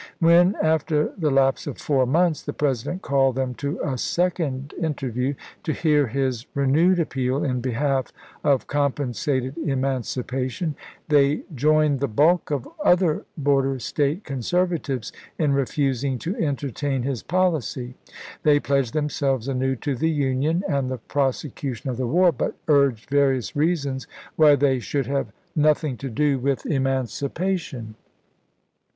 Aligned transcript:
When, 0.17 0.55
after 0.63 1.13
the 1.15 1.29
lapse 1.29 1.67
of 1.67 1.77
four 1.77 2.07
months, 2.07 2.41
the 2.41 2.53
President 2.53 3.03
called 3.03 3.35
them 3.35 3.53
to 3.61 3.79
a 3.83 3.99
second 3.99 4.73
inter 4.79 5.11
view, 5.11 5.35
to 5.61 5.73
hear 5.73 6.07
his 6.07 6.47
renewed 6.55 6.99
appeal 6.99 7.43
in 7.43 7.61
behalf 7.61 8.11
of 8.43 8.65
com 8.65 8.93
pensated 8.93 9.55
emancipation, 9.63 10.73
they 11.09 11.43
joined 11.53 11.99
the 11.99 12.07
bulk 12.07 12.49
of 12.49 12.67
other 12.83 13.25
border 13.37 13.77
State 13.77 14.23
conservatives 14.23 15.11
in 15.37 15.53
refusing 15.53 16.17
to 16.17 16.35
en 16.37 16.55
tertain 16.55 17.03
his 17.03 17.21
policy. 17.21 17.93
They 18.41 18.59
pledged 18.59 18.93
themselves 18.93 19.47
anew 19.47 19.75
to 19.75 19.95
the 19.95 20.09
Union 20.09 20.63
and 20.67 20.89
the 20.89 20.97
prosecution 20.97 21.91
of 21.91 21.97
the 21.97 22.07
war, 22.07 22.31
but 22.31 22.55
urged 22.67 23.07
various 23.11 23.55
reasons 23.55 24.07
why 24.35 24.55
they 24.55 24.79
should 24.79 25.05
have 25.05 25.31
noth 25.55 25.83
ing 25.83 25.95
to 25.97 26.09
do 26.09 26.39
with 26.39 26.65
emancipation. 26.65 27.93